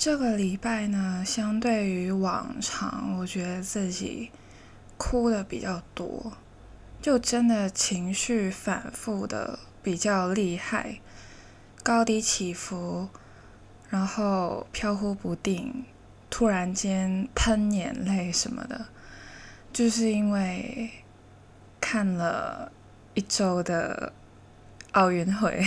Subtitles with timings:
[0.00, 4.30] 这个礼拜呢，相对于往常，我觉得自己
[4.96, 6.32] 哭的比较多，
[7.02, 11.00] 就真的情绪反复的比较厉害，
[11.82, 13.10] 高低起伏，
[13.90, 15.84] 然后飘忽不定，
[16.30, 18.86] 突然间喷眼泪什么的，
[19.70, 20.88] 就是因为
[21.78, 22.72] 看了
[23.12, 24.14] 一周的
[24.92, 25.62] 奥运会。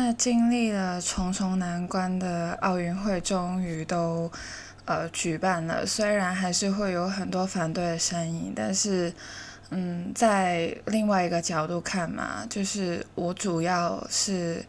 [0.00, 4.30] 那经历了重重难关的奥运会终于都
[4.84, 9.12] 呃举办了，虽然还是会有很多反对的声音，但是
[9.70, 14.64] 嗯，在另外一个角度看嘛，就是我主要是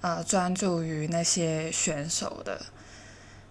[0.00, 2.58] 呃专注于那些选手的，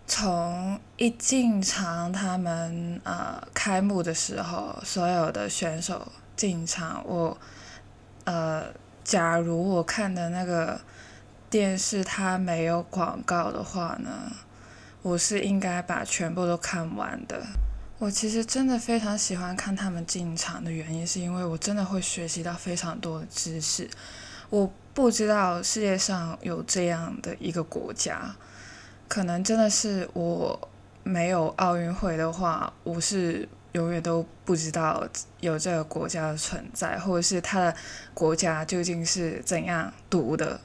[0.08, 7.38] 从一进场他们呃开幕的时候，所有的选手进场，我
[8.24, 8.64] 呃
[9.04, 10.82] 假如我看的那个。
[11.50, 14.32] 电视它没有广告的话呢，
[15.02, 17.44] 我是应该把全部都看完的。
[17.98, 23.90] 我其实真的非常喜欢看他们进场的原因，是因为我真的会学习到非常多的知识。
[24.50, 28.36] 我不知道世界上有这样的一个国家，
[29.08, 30.70] 可能真的是我
[31.04, 35.06] 没有奥运会的话，我是永远都不知道
[35.40, 37.76] 有这个国家的存在，或者是他的
[38.14, 40.62] 国家究竟是怎样读的。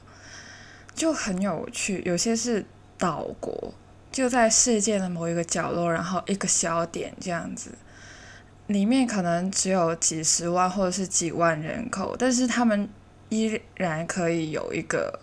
[0.95, 2.65] 就很有趣，有些是
[2.97, 3.73] 岛国，
[4.11, 7.71] 就在世界的某一个角落，然后一个小点这样子，
[8.67, 12.89] 里面可能只有几十万或者是几万人口，但是他们
[13.29, 15.19] 依然可以有一个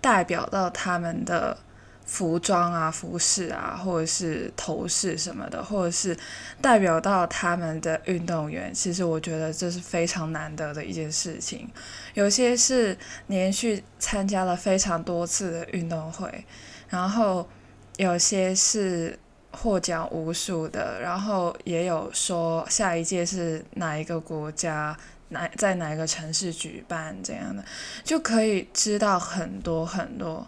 [0.00, 1.58] 代表到他们的。
[2.04, 6.16] 服装啊、服饰啊，或者是头饰什么的，或者是
[6.60, 11.68] 代表到他们的运动员，其实我觉得这是非常难得的一件事情。
[12.14, 12.96] 有些是
[13.28, 16.44] 连续参加了非常多次的运动会，
[16.88, 17.48] 然后
[17.96, 19.18] 有些是
[19.52, 24.94] 获奖无数的，然后也有说下一届是哪一个国家、
[25.28, 27.64] 哪在哪一个城市举办这样的，
[28.04, 30.46] 就可以知道很多很多。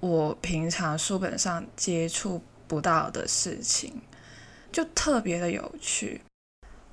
[0.00, 4.00] 我平常书本上接触不到的事情，
[4.70, 6.20] 就特别的有趣。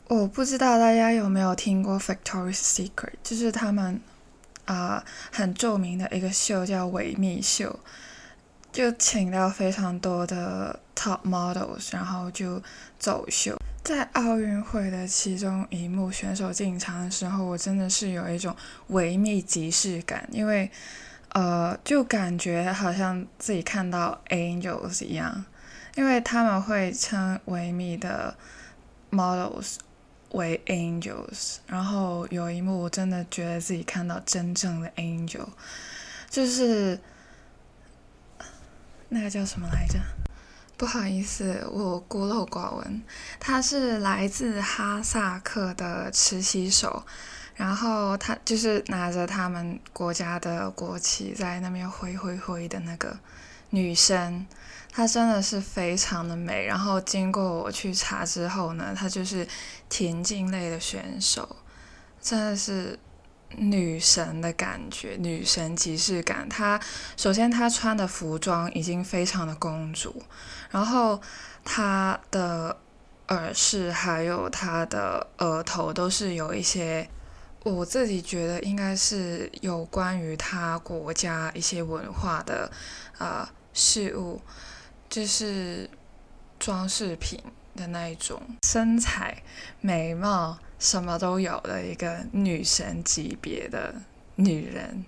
[0.07, 4.01] 我不知道大家有没有听过 Victoria's Secret，就是他们
[4.65, 7.79] 啊很著名的一个秀叫维密秀，
[8.71, 12.59] 就请到非常多的 top models，然后就
[12.97, 13.55] 走秀。
[13.83, 18.55] 在奥运会的其中一幕选手进场的时候，我真的是有一种
[18.87, 20.71] 维密即视感，因为。
[21.35, 25.43] 呃，就感觉好像自己看到 angels 一样，
[25.95, 28.33] 因为他们会称维密的
[29.11, 29.75] models
[30.31, 35.47] 为 angels，然后有一幕我真的觉得自己看到真正的 angel，
[36.29, 36.97] 就是
[39.09, 39.99] 那个叫什么来着？
[40.77, 43.03] 不好意思，我孤陋寡闻，
[43.41, 47.05] 他是来自哈萨克的持旗手。
[47.55, 53.17] 然后他就是拿着他们国家的国旗在那边挥挥挥的那个
[53.69, 54.45] 女生，
[54.91, 56.65] 她真的是非常的美。
[56.65, 59.47] 然后经过我去查之后呢，她就是
[59.87, 61.55] 田径类的选手，
[62.21, 62.99] 真的是
[63.55, 66.49] 女神的感觉，女神即视感。
[66.49, 66.77] 她
[67.15, 70.21] 首先她穿的服装已经非常的公主，
[70.69, 71.21] 然后
[71.63, 72.77] 她的
[73.29, 77.09] 耳饰还有她的额头都是有一些。
[77.65, 82.71] 我自己觉得应该是有关于他国家一些文化的
[83.17, 84.39] 啊事物，
[85.09, 85.89] 就是
[86.59, 87.41] 装饰品
[87.75, 89.41] 的那一种，身材、
[89.81, 93.95] 美貌什么都有的一个女神级别的
[94.35, 95.03] 女人，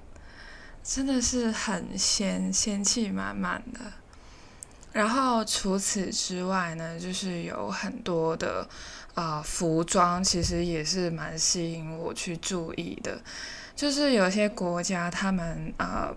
[0.83, 3.79] 真的是很仙仙气满满的。
[4.91, 8.67] 然后除此之外呢，就是有很多的。
[9.17, 13.19] 啊，服装其实也是蛮吸引我去注意的，
[13.75, 16.13] 就是有些国家他们啊，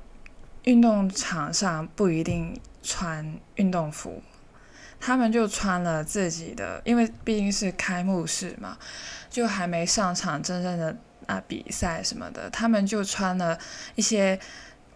[0.64, 4.22] 运动场上不一定穿运动服，
[5.00, 8.76] 他们就穿了自己的，因为毕竟是开幕式嘛，
[9.30, 10.94] 就还没上场真正的
[11.24, 13.58] 啊比赛什么的，他们就穿了
[13.94, 14.38] 一些。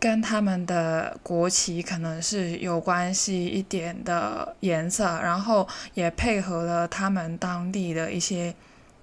[0.04, 8.54] 跟他们的国旗可能是有关系一点的颜色，然后也配合了他们当地的一些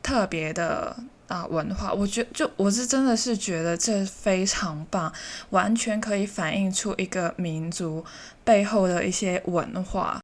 [0.04, 0.96] 特别的
[1.28, 5.12] 啊文化，我觉就我是真的是觉得这非常棒，
[5.50, 8.06] 完全可以反映出一个民族
[8.44, 10.20] 背后的一些文化。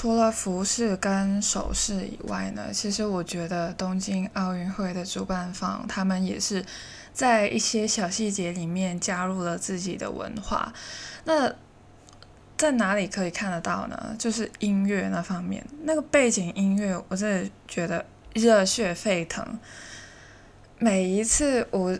[0.00, 6.64] 除了服饰跟首饰以外呢，其实我觉得东京奥运会的主办方他们也是
[7.12, 10.72] 在一些小细节里面加入了自己的文化。
[11.24, 11.52] 那
[12.56, 14.16] 在哪里可以看得到呢？
[14.18, 19.46] 就是音乐那方面，那个背景音乐，我真的觉得热血沸腾。
[20.78, 21.98] 每一次我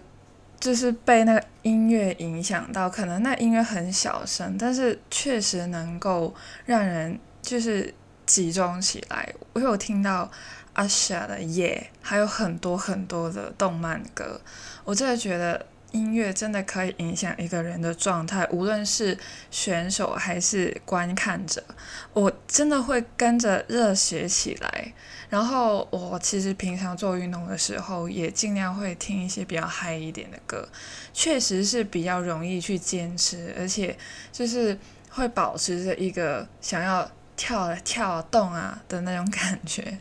[0.58, 7.20] 就是被那个音乐影响到，可能那音乐很小声，但是确实能够让人。
[7.42, 7.92] 就是
[8.26, 10.30] 集中起来，我有听到
[10.74, 14.40] 阿夏的夜，还有很多很多的动漫歌。
[14.84, 19.18] 我真的觉得音乐真的可以影响一个人的状态，无论是
[19.50, 21.64] 选手还是观看者，
[22.12, 24.92] 我真的会跟着热血起来。
[25.28, 30.68] 然后我其实平常做运动的时候，也尽量会听一些比较嗨一点的歌，
[31.12, 33.96] 确实是比较容易去坚持，而且
[34.32, 34.78] 就是
[35.10, 37.10] 会保持着一个想要。
[37.40, 39.98] 跳跳动啊的那种感觉，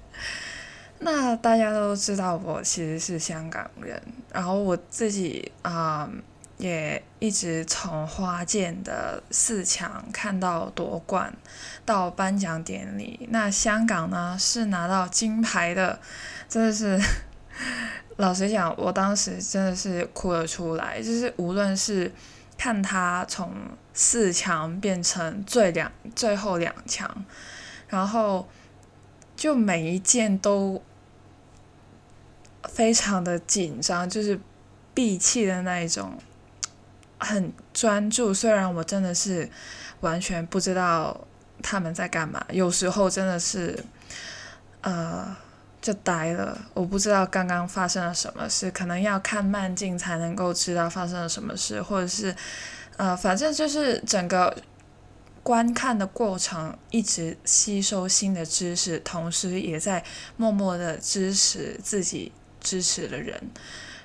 [1.00, 4.02] 那大家都知道我其实是香港人，
[4.34, 6.10] 然后我自己啊
[6.58, 11.34] 也一直从花剑的四强看到夺冠，
[11.86, 15.98] 到颁奖典礼，那香港呢是拿到金牌的，
[16.50, 17.00] 真的是
[18.18, 22.12] 老实讲，我当时真的是哭了出来，就是无论是。
[22.62, 23.50] 看他从
[24.02, 27.26] 四强变成最两最后两强，
[27.90, 28.48] 然后
[29.36, 30.82] 就每一件都
[32.64, 34.40] 非常的紧张，就是
[34.94, 36.18] 闭气的那一种，
[37.18, 38.34] 很专注。
[38.34, 39.50] 虽然我真的是
[40.00, 41.28] 完全不知道
[41.62, 43.84] 他们在干嘛，有时候真的是，
[44.80, 45.36] 呃。
[45.82, 52.36] 就呆了，我不知道刚刚发生了什么事，可能要看慢镜才能够知道发生了什么事，或者是，
[53.00, 54.54] 呃，反正就是整个
[55.42, 60.04] 观看的过程，一直吸收新的知识，同时也在
[60.36, 63.50] 默默的支持自己支持的人，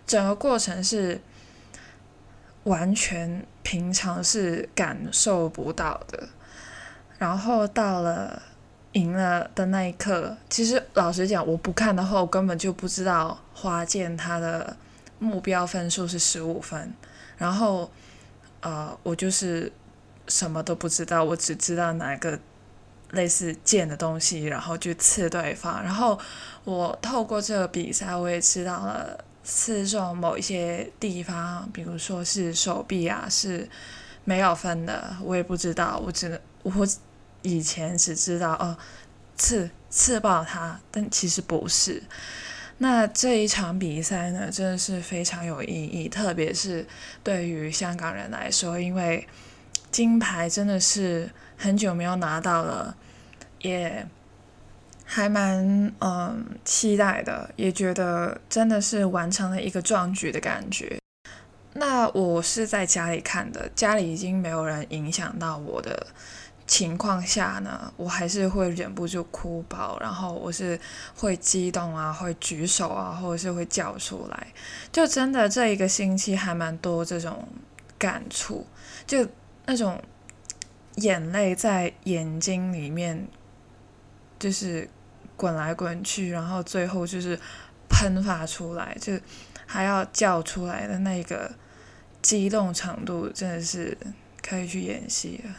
[0.07, 1.21] 整个过程是
[2.63, 6.29] 完全平常是感受不到的，
[7.19, 8.43] 然后到了。
[8.95, 14.77] 赢了的那一刻，其实老实讲，我不看的话，我根本就不知道花剑他的
[15.19, 16.95] 目标分数是十五分，
[17.37, 17.91] 然后，
[18.65, 19.71] 呃，我就是
[20.27, 22.37] 什么都不知道，我只知道哪个
[23.13, 26.19] 类似剑的东西，然后就刺对方，然后
[26.65, 33.69] 我透过这个比赛，我也知道了刺中某一些地方，比如说是手臂啊，是
[34.25, 36.85] 没有分的，我也不知道，我只能我。
[37.47, 38.75] 以前只知道哦，
[39.37, 42.03] 刺刺爆他，但其实不是。
[42.79, 46.85] 那这一场比赛呢，真的是非常有意义，特别是
[47.23, 49.27] 对于香港人来说，因为
[49.91, 52.97] 金牌真的是很久没有拿到了，
[53.61, 54.05] 也
[55.05, 60.99] 还蛮嗯期待的，也觉得真的是完成了一个壮举的感觉。
[61.75, 66.07] 那我是在家里看的，家里已经没有人影响到我的。
[66.75, 70.77] 情况下呢，我还是会忍不住哭爆，然后我是
[71.15, 74.49] 会激动啊，会举手啊，或者是会叫出来，
[74.91, 77.47] 就真的这一个星期还蛮多这种
[77.97, 78.67] 感触，
[79.07, 79.25] 就
[79.67, 80.03] 那种
[80.97, 83.29] 眼泪在眼睛里面
[84.41, 84.91] 就是
[85.37, 87.39] 滚来滚去，然后最后就是
[87.89, 89.13] 喷发出来，就
[89.65, 91.53] 还要叫出来的那个
[92.21, 93.97] 激动程度，真的是
[94.43, 95.55] 可以去演戏了。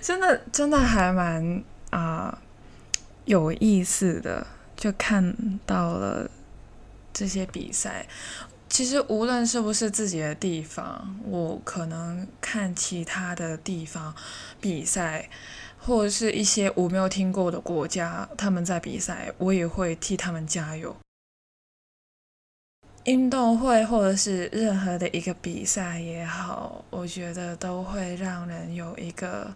[0.00, 2.38] 真的，真的还蛮啊
[3.24, 4.46] 有意思的，
[4.76, 5.34] 就看
[5.64, 6.30] 到了
[7.12, 8.06] 这些比赛。
[8.68, 14.14] 其实无论是不是自己的地方，我可能看其他的地方
[14.62, 15.28] 比赛，
[15.78, 20.96] 或者是一些我没有听过的国家他们在比赛，我也会替他们加油。
[23.04, 29.52] 运动会或者是任何的一个比赛也好，我觉得都会让人有一个，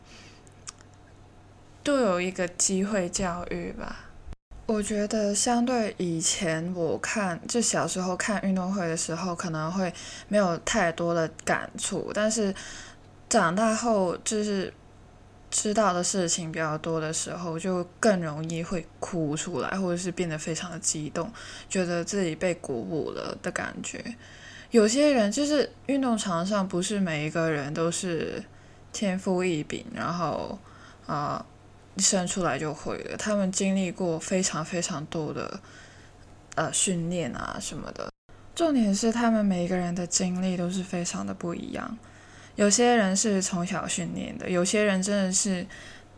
[1.84, 4.10] 都有一个机会教育吧。
[4.66, 9.92] 我觉得相对以前我看，就小时候看运动会的时候，可能会
[10.26, 12.52] 没有太多的感触，但是
[13.28, 14.72] 长大后就是。
[15.50, 21.32] 知道的事情比较多的时候，就更容易会哭出来，或者是变得非常的激动，
[21.68, 24.16] 觉得自己被鼓舞了的感觉。
[24.70, 28.42] 有些人就是运动场上，不是每一个人都是
[28.92, 30.58] 天赋异禀，然后
[31.06, 31.46] 啊
[31.98, 35.60] 生出来就会了，他们经历过非常非常多的
[36.56, 38.10] 呃训练啊什么的。
[38.54, 41.96] 重点是他们每一个人的经历都是非常的不一样。
[42.56, 45.64] 有些人是从小训练的，有些人真的是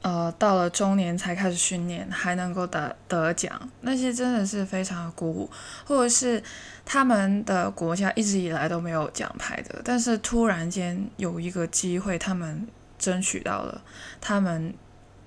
[0.00, 5.50] 呃到了中年才开始训练，还能够得得奖，那些真的是非常的鼓舞。
[5.84, 6.42] 或者是
[6.86, 12.66] 他们的国家一直以来都没有奖牌的，但是突然间有一个机会，他们
[12.98, 13.82] 争取到了，
[14.20, 14.72] 他们。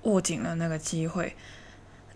[0.04, 1.32] 握紧了那个机会，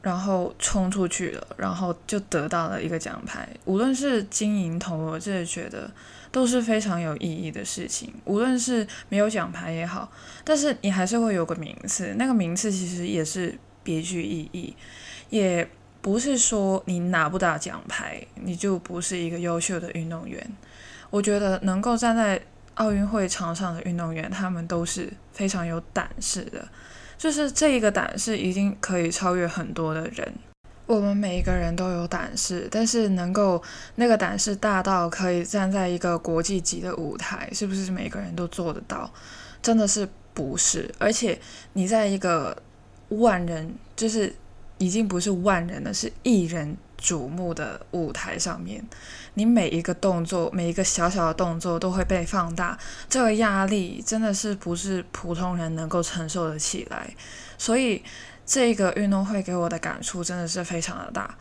[0.02, 3.48] 然后冲出去了，然后就得到了一个奖牌。
[3.64, 5.88] 无论是金银铜，我真的觉得
[6.36, 8.12] 都是非常有意义的事情。
[8.26, 10.12] 无论是没有奖牌也好，
[10.44, 14.76] 但是你还是会有个名次，那个名次其实也是别具意义。
[15.30, 15.66] 也
[16.02, 20.46] 不是说你拿不到奖牌，你就不是一个优秀的运动员。
[21.08, 22.38] 我觉得能够站在
[22.74, 26.68] 奥运会场上的运动员，他们都是非常有胆识的。
[27.16, 30.34] 就是这一个胆识已经可以超越很多的人。
[30.86, 33.62] 我们每一个人都有胆识，但是能够
[33.96, 39.12] 那个胆识大到可以站在一个国际级的舞台，是不是每个人都做得到？
[39.60, 40.92] 真的是不是？
[40.98, 41.38] 而且
[41.72, 42.56] 你在一个
[43.08, 44.34] 万人，就是
[44.78, 46.76] 已经不是万人了，是亿人。
[46.98, 48.82] 瞩目的舞台上面，
[49.34, 52.76] 你每一个动作，每一个小小的动作都会被放大，
[53.06, 57.14] 这个压力真的是不是普通人能够承受的起来。
[57.58, 58.02] 所以
[58.46, 61.36] 这个运动会给我的感触真的是非常的大。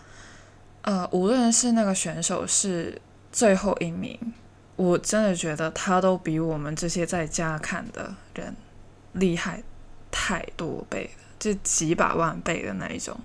[0.81, 4.33] 呃，无论是那个选手是最后一名，
[4.75, 8.55] 我真的觉得他都比我们这些在家看的人
[9.13, 9.63] 厉害
[10.11, 13.19] 太多倍了，就几百万倍的那一种。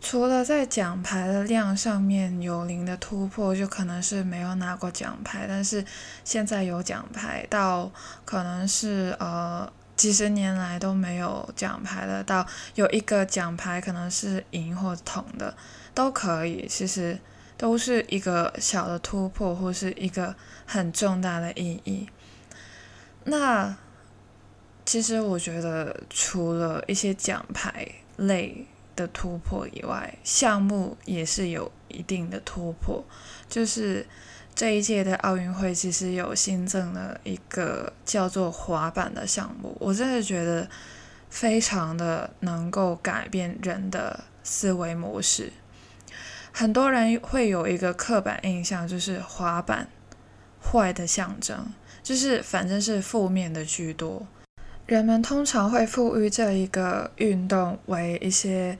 [0.00, 5.84] 除了在奖牌的量上面有零的突破，就可能是没有拿过奖牌，但是
[6.22, 7.90] 现在有奖牌，到
[8.24, 9.68] 可能是呃
[9.98, 15.54] 几十年来都没有奖牌的，到有一个奖牌可能是银或铜的，
[15.92, 17.18] 都可以，其实
[17.58, 22.08] 都是一个小的突破，或是一个很重大的意义。
[23.24, 23.76] 那
[24.86, 27.86] 其实我觉得，除了一些奖牌
[28.16, 28.66] 类。
[28.98, 33.04] 的突破以外，项目也是有一定的突破。
[33.48, 34.04] 就是
[34.58, 40.68] 这一届的奥运会其实有新增了一个叫做滑板的项目，我真的觉得
[41.30, 45.52] 非常的能够改变人的思维模式。
[46.50, 49.86] 很多人会有一个刻板印象，就是滑板
[50.60, 51.72] 坏的象征，
[52.02, 54.26] 就是反正是负面的居多。
[54.86, 58.76] 人们通常会赋予这一个运动为一些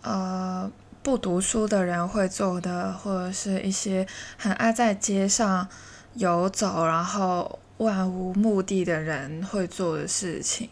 [0.00, 0.68] 呃
[1.02, 4.06] 不读书的人会做的，或者是一些
[4.38, 5.68] 很爱在街上
[6.14, 10.70] 游走，然后漫无目的的人会做的事情。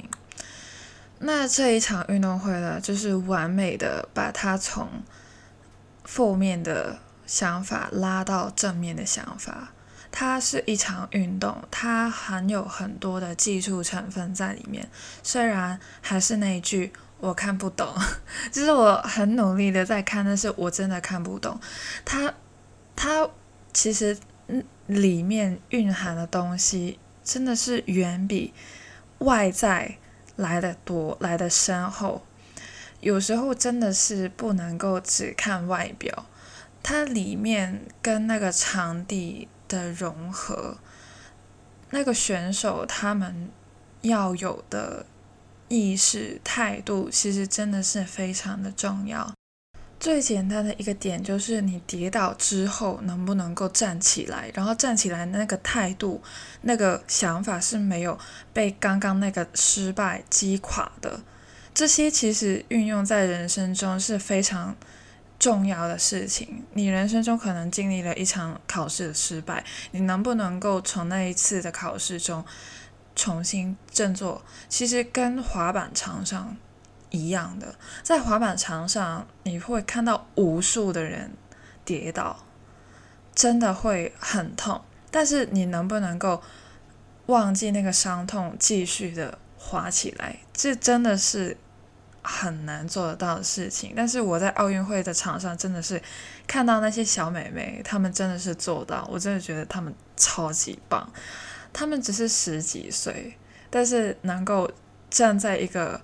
[1.18, 4.88] 那这一场运动会呢，就是完美的把它从
[6.04, 9.72] 负面的想法拉到正面的想法。
[10.12, 14.88] 它是一场运动，它含有很多的技术成分在里面。
[15.22, 17.88] 虽然还是那一句，我看不懂，
[18.50, 21.60] 就是我很努力的在看，但是我真的看不懂。
[22.04, 22.34] 它，
[22.96, 23.28] 它
[23.72, 24.18] 其实
[24.86, 28.52] 里面蕴含的东西，真的是远比
[29.18, 29.98] 外在
[30.36, 32.22] 来的多，来的深厚。
[33.00, 36.26] 有时候真的是不能够只看外表，
[36.82, 39.48] 它里面跟那个场地。
[39.70, 40.78] 的融合，
[41.90, 43.48] 那个选手他们
[44.00, 45.06] 要有的
[45.70, 49.32] 意识态度，其实真的是非常的重要。
[49.98, 56.22] 最简单的一个点就是，你跌倒之后能不能够站起来，然后站起来那个态度、
[56.60, 58.18] 那个想法是没有
[58.52, 61.20] 被刚刚那个失败击垮的。
[61.72, 64.76] 这些其实运用在人生中是非常。
[65.38, 72.44] 重要的事情，你人生中可能经历了一场考试的失败，你能不能够从那一次的考试中
[73.20, 74.42] 重新振作？
[74.70, 76.56] 其实跟滑板场上
[77.10, 81.30] 一样的，在滑板场上你会看到无数的人
[81.84, 82.46] 跌倒，
[83.34, 84.80] 真的会很痛。
[85.10, 86.42] 但是你能不能够
[87.26, 90.38] 忘记那个伤痛，继续的滑起来？
[90.54, 91.58] 这真的是。
[92.22, 96.00] 很难做得到的事情，但是我在奥运会的场上真的是
[96.46, 101.10] 看到那些小美眉，她们真的是做到，我真的觉得她们超级棒。
[101.72, 103.36] 他们只是十几岁，
[103.68, 104.70] 但是能够
[105.08, 106.00] 站在一个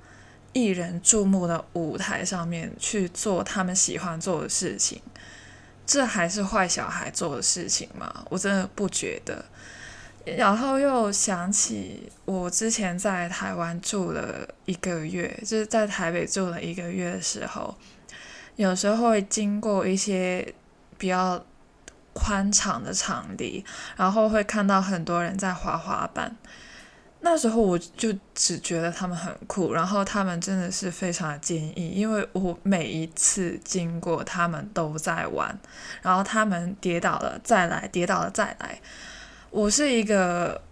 [0.53, 5.03] 艺人注目的舞台上面去做他们喜欢做的事情，
[5.87, 8.25] 这还是坏小孩做的事情吗？
[8.31, 9.45] 我真的不觉得。
[10.37, 17.73] 然后又想起我之前在台湾住了一个月，就是在台北住了一个月的时候，
[18.57, 20.53] 有时候会经过一些
[20.99, 21.45] 比较
[22.17, 23.63] 宽敞的场地，
[23.95, 26.35] 然后会看到很多人在滑滑板。
[27.21, 35.59] 那时候我就只觉得他们很酷，然后他们真的是非常的坚毅，因为我每一次经过他们都在玩，
[36.03, 38.81] 然后他们跌倒了再来，跌倒了再来。
[39.51, 40.63] 我是一个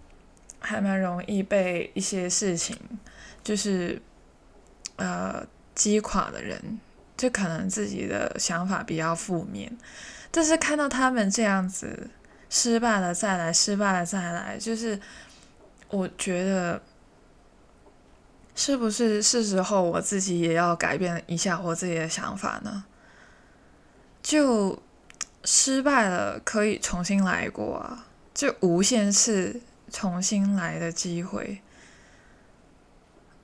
[0.60, 2.76] 还蛮容易被一些事情
[3.42, 4.00] 就是
[4.96, 6.78] 呃击垮的人，
[7.16, 9.76] 就可能自己的想法比较负面，
[10.36, 12.10] 但是看到他们这样子
[12.50, 14.98] 失败了再来，失败了再来，就是
[15.90, 16.82] 我觉得
[18.56, 22.84] 是不是是时候我自己也要改变一下我自己的想法呢？
[24.24, 24.82] 就
[25.44, 28.06] 失败了可以重新来过啊。
[28.34, 29.60] 就无限次
[29.92, 31.62] 重新来的机会，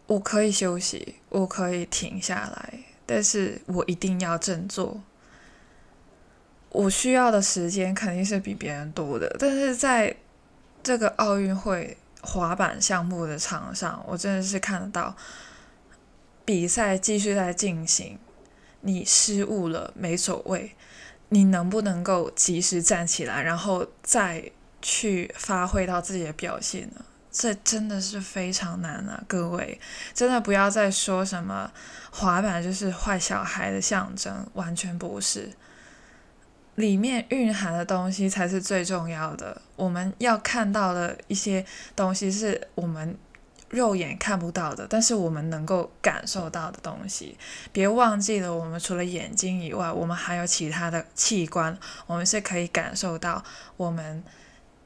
[0.08, 5.00] 我可以休息，我可以停下来，但是我一定要振作。
[6.70, 10.16] 我需要的时间肯定是比别人多的，但是在
[10.82, 15.14] 这个奥运会滑板项目的场上，我真的是看得到
[16.44, 18.18] 比赛继续在进行，
[18.80, 20.74] 你失误了没走位，
[21.28, 24.50] 你能不能够及时站起来，然后再。
[24.82, 27.04] 去发挥到自己的表现呢？
[27.30, 29.22] 这真的是非常难啊！
[29.28, 29.78] 各位，
[30.14, 31.70] 真的不要再说什么
[32.10, 35.50] 滑板就是坏小孩的象征，完全不是。
[36.80, 39.60] 里面蕴含的东西才是最重要的。
[39.76, 43.16] 我们要看到的一些东西是我们
[43.68, 47.36] 肉眼看不到的，但是我们能够感受到的东西。
[47.70, 53.44] 别忘记了，我们除了眼睛以外，我们还有其他的器官，我们是可以感受到
[53.76, 54.24] 我们。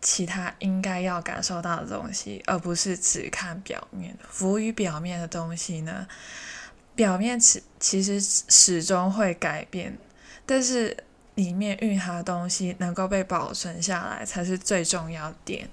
[0.06, 4.14] 其他应该要感受到的东西，而不是只看表面。
[4.28, 6.06] 浮于表面的东西呢？
[6.94, 9.96] 表面其其实始终会改变，
[10.44, 10.94] 但是
[11.34, 15.68] 里面蕴含的东西能够被保存下来，才是最重要点。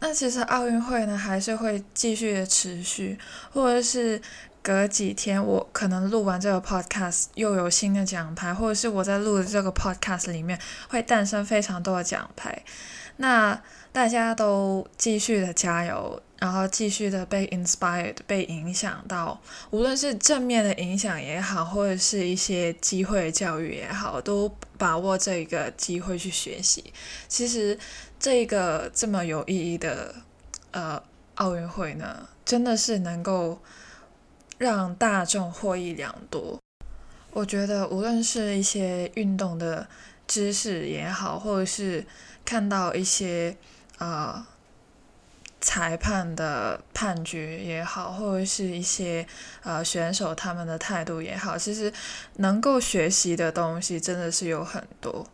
[0.00, 3.18] 那其实奥运会呢，还是会继续的持续，
[3.52, 4.20] 或者是。
[4.60, 12.62] 隔几天，我可能录完这个 podcast 又有新的奖牌，或者是我在录的这个 podcast 里面会诞生非常多的奖牌。
[13.16, 13.58] 那
[13.92, 26.92] 大家都继续的加油，然后继续的被 inspired，被影响到，无论是正面的影响也好，或者是一些机会教育也好，都把握这个机会去学习。
[27.28, 27.78] 其实
[28.18, 30.14] 这个这么有意义的
[30.70, 31.02] 呃
[31.34, 33.60] 奥运会呢，真的是能够。
[34.58, 36.58] 让大众获益良多。
[37.30, 39.86] 我觉得，无论是一些运动的
[40.26, 42.04] 知识也好，或者是
[42.44, 43.56] 看到一些
[43.98, 44.44] 呃
[45.60, 49.26] 裁判的判决也好，或者是一些
[49.62, 51.92] 呃选手他们的态度也好，其实
[52.36, 55.26] 能够学习的东西真的是有很多。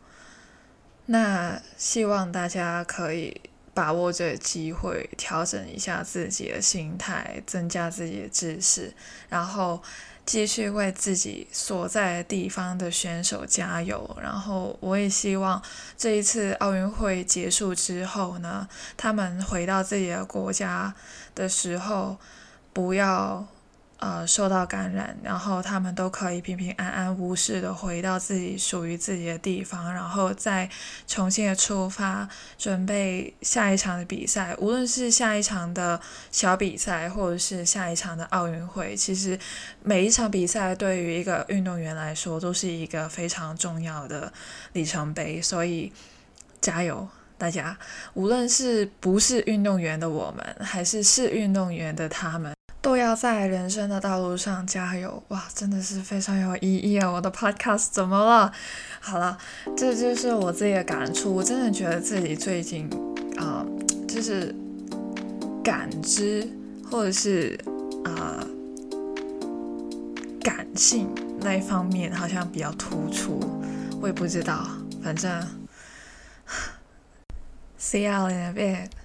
[1.07, 3.41] 那希望大家可以。
[3.77, 8.95] 把握这个机会，调整一下自己的心态，增加自己的知识，
[9.29, 9.83] 然后
[10.27, 14.17] 继续为自己所在的地方的选手加油。
[14.23, 15.63] 然后我也希望
[15.97, 20.95] 这一次奥运会结束之后呢，他们回到自己的国家
[21.35, 22.17] 的时候，
[22.73, 23.47] 不要。
[23.99, 30.69] 呃，受到感染，然后他们都可以平平安安无事的回到自己属于自己的地方，然后再
[31.07, 32.29] 重新的出发，
[32.59, 34.55] 准备下一场的比赛。
[34.59, 35.99] 无论是下一场的
[36.31, 39.39] 小比赛，或者是下一场的奥运会，其实
[39.83, 44.31] 每一场比赛对于一个运动员来说都是一个非常重要的
[44.73, 45.41] 里程碑。
[45.41, 45.91] 所以
[46.61, 47.79] 加油，大家！
[48.15, 52.55] 无论是不是运动员的我们，还是是运动员的他们。
[52.85, 55.43] 都要在人生的道路上加油哇！
[55.55, 57.11] 真的是非常有意义啊！
[57.11, 58.53] 我的 podcast 怎么了？
[59.01, 59.39] 好了，
[59.75, 61.35] 这就是我自己的感触。
[61.35, 62.87] 我真的觉得自己最近
[63.39, 63.65] 啊，
[64.07, 64.55] 就是
[65.65, 66.47] 感知
[66.91, 67.59] 或者是
[68.05, 68.47] 啊
[70.43, 71.09] 感性
[71.41, 73.41] 那一方面好像比较突出。
[73.99, 74.69] 我也不知道，
[75.03, 75.43] 反正
[77.81, 79.04] see you in a bit。